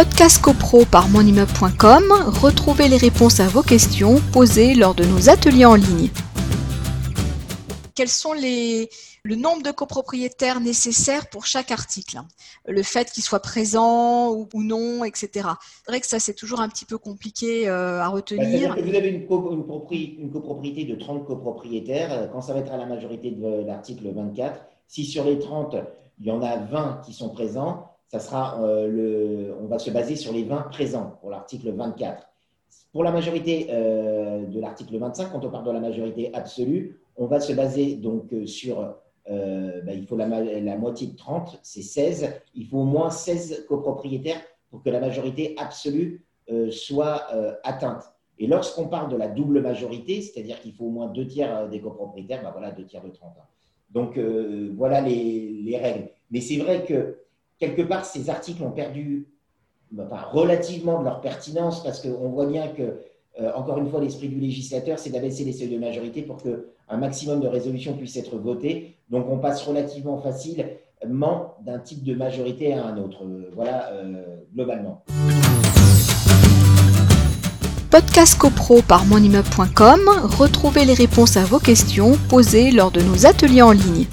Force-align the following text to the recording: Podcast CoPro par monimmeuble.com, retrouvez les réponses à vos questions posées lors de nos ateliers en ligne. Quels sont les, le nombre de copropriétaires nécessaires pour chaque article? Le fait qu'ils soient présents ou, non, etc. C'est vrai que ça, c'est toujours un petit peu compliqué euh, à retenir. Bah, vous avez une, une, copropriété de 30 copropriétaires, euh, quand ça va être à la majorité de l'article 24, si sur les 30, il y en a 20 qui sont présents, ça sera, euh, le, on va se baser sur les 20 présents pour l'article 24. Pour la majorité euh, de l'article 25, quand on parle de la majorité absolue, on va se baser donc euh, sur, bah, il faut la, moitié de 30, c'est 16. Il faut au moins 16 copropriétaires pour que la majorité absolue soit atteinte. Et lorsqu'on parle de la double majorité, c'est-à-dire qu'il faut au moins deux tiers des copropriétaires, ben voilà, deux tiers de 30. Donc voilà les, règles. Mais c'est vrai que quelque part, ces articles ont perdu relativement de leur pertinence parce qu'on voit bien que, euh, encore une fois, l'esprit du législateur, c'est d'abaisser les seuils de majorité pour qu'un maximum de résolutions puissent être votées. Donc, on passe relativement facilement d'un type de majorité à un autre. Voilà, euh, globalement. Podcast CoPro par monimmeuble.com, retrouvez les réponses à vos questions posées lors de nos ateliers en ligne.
Podcast 0.00 0.40
CoPro 0.40 0.86
par 0.86 1.10
monimmeuble.com, 1.10 2.04
retrouvez 2.40 2.88
les 2.88 2.96
réponses 2.96 3.38
à 3.38 3.48
vos 3.48 3.60
questions 3.60 4.16
posées 4.32 4.74
lors 4.74 4.94
de 4.94 5.04
nos 5.04 5.28
ateliers 5.28 5.66
en 5.66 5.74
ligne. 5.74 6.08
Quels 7.94 8.08
sont 8.08 8.32
les, 8.32 8.88
le 9.24 9.36
nombre 9.36 9.62
de 9.62 9.70
copropriétaires 9.70 10.58
nécessaires 10.60 11.28
pour 11.28 11.44
chaque 11.44 11.70
article? 11.70 12.16
Le 12.66 12.82
fait 12.82 13.12
qu'ils 13.12 13.22
soient 13.22 13.40
présents 13.40 14.30
ou, 14.30 14.62
non, 14.62 15.04
etc. 15.04 15.28
C'est 15.84 15.90
vrai 15.90 16.00
que 16.00 16.06
ça, 16.06 16.18
c'est 16.18 16.32
toujours 16.32 16.62
un 16.62 16.70
petit 16.70 16.86
peu 16.86 16.96
compliqué 16.96 17.68
euh, 17.68 18.00
à 18.00 18.08
retenir. 18.08 18.74
Bah, 18.74 18.80
vous 18.82 18.94
avez 18.94 19.10
une, 19.10 19.26
une, 19.26 20.30
copropriété 20.32 20.84
de 20.84 20.94
30 20.94 21.26
copropriétaires, 21.26 22.10
euh, 22.10 22.26
quand 22.26 22.40
ça 22.40 22.54
va 22.54 22.60
être 22.60 22.72
à 22.72 22.78
la 22.78 22.86
majorité 22.86 23.32
de 23.32 23.66
l'article 23.66 24.10
24, 24.14 24.62
si 24.88 25.04
sur 25.04 25.24
les 25.24 25.38
30, 25.38 25.76
il 26.20 26.26
y 26.26 26.30
en 26.30 26.40
a 26.40 26.56
20 26.56 27.02
qui 27.04 27.12
sont 27.12 27.28
présents, 27.28 27.89
ça 28.10 28.18
sera, 28.18 28.60
euh, 28.64 28.88
le, 28.88 29.54
on 29.60 29.66
va 29.66 29.78
se 29.78 29.88
baser 29.90 30.16
sur 30.16 30.32
les 30.32 30.42
20 30.42 30.62
présents 30.62 31.16
pour 31.20 31.30
l'article 31.30 31.70
24. 31.70 32.28
Pour 32.92 33.04
la 33.04 33.12
majorité 33.12 33.68
euh, 33.70 34.46
de 34.46 34.60
l'article 34.60 34.98
25, 34.98 35.30
quand 35.30 35.44
on 35.44 35.50
parle 35.50 35.64
de 35.64 35.70
la 35.70 35.78
majorité 35.78 36.34
absolue, 36.34 37.00
on 37.16 37.26
va 37.26 37.38
se 37.38 37.52
baser 37.52 37.94
donc 37.94 38.32
euh, 38.32 38.46
sur, 38.46 38.80
bah, 39.28 39.92
il 39.94 40.06
faut 40.08 40.16
la, 40.16 40.26
moitié 40.76 41.06
de 41.06 41.16
30, 41.16 41.60
c'est 41.62 41.82
16. 41.82 42.32
Il 42.56 42.66
faut 42.66 42.78
au 42.78 42.84
moins 42.84 43.10
16 43.10 43.66
copropriétaires 43.68 44.40
pour 44.70 44.82
que 44.82 44.90
la 44.90 44.98
majorité 44.98 45.54
absolue 45.56 46.24
soit 46.70 47.28
atteinte. 47.62 48.02
Et 48.40 48.48
lorsqu'on 48.48 48.88
parle 48.88 49.08
de 49.08 49.16
la 49.16 49.28
double 49.28 49.60
majorité, 49.60 50.20
c'est-à-dire 50.20 50.60
qu'il 50.60 50.72
faut 50.72 50.86
au 50.86 50.90
moins 50.90 51.06
deux 51.06 51.28
tiers 51.28 51.68
des 51.68 51.80
copropriétaires, 51.80 52.42
ben 52.42 52.50
voilà, 52.50 52.72
deux 52.72 52.86
tiers 52.86 53.04
de 53.04 53.10
30. 53.10 53.36
Donc 53.90 54.18
voilà 54.18 55.00
les, 55.00 55.78
règles. 55.80 56.08
Mais 56.32 56.40
c'est 56.40 56.56
vrai 56.56 56.84
que 56.84 57.20
quelque 57.60 57.82
part, 57.82 58.04
ces 58.04 58.30
articles 58.30 58.62
ont 58.62 58.72
perdu 58.72 59.28
relativement 60.32 61.00
de 61.00 61.04
leur 61.04 61.20
pertinence 61.20 61.82
parce 61.82 62.00
qu'on 62.00 62.28
voit 62.30 62.46
bien 62.46 62.68
que, 62.68 63.00
euh, 63.40 63.52
encore 63.54 63.78
une 63.78 63.88
fois, 63.88 64.00
l'esprit 64.00 64.28
du 64.28 64.40
législateur, 64.40 64.98
c'est 64.98 65.10
d'abaisser 65.10 65.44
les 65.44 65.52
seuils 65.52 65.68
de 65.68 65.78
majorité 65.78 66.22
pour 66.22 66.38
qu'un 66.42 66.96
maximum 66.96 67.40
de 67.40 67.46
résolutions 67.46 67.96
puissent 67.96 68.16
être 68.16 68.36
votées. 68.36 68.96
Donc, 69.10 69.26
on 69.28 69.38
passe 69.38 69.62
relativement 69.62 70.18
facilement 70.18 71.54
d'un 71.64 71.78
type 71.78 72.02
de 72.02 72.14
majorité 72.14 72.72
à 72.72 72.86
un 72.86 72.96
autre. 72.98 73.24
Voilà, 73.54 73.90
euh, 73.92 74.36
globalement. 74.54 75.04
Podcast 77.90 78.38
CoPro 78.38 78.82
par 78.82 79.04
monimmeuble.com, 79.04 80.00
retrouvez 80.38 80.84
les 80.84 80.94
réponses 80.94 81.36
à 81.36 81.44
vos 81.44 81.58
questions 81.58 82.12
posées 82.28 82.70
lors 82.70 82.92
de 82.92 83.00
nos 83.00 83.26
ateliers 83.26 83.62
en 83.62 83.72
ligne. 83.72 84.06